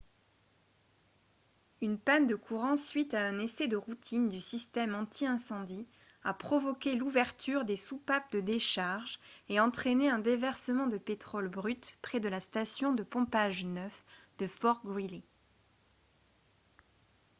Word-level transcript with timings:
une 1.83 1.99
panne 1.99 2.25
de 2.25 2.33
courant 2.33 2.75
suite 2.75 3.13
à 3.13 3.27
un 3.27 3.37
essai 3.37 3.67
de 3.67 3.77
routine 3.77 4.29
du 4.29 4.41
système 4.41 4.95
anti-incendie 4.95 5.85
a 6.23 6.33
provoqué 6.33 6.95
l'ouverture 6.95 7.65
des 7.65 7.75
soupapes 7.77 8.31
de 8.31 8.39
décharge 8.41 9.19
et 9.47 9.59
entraîné 9.59 10.09
un 10.09 10.17
déversement 10.17 10.87
de 10.87 10.97
pétrole 10.97 11.49
brut 11.49 11.99
près 12.01 12.19
de 12.19 12.29
la 12.29 12.39
station 12.39 12.95
de 12.95 13.03
pompage 13.03 13.63
9 13.63 14.03
de 14.39 14.47
fort 14.47 14.81
greely 14.83 15.21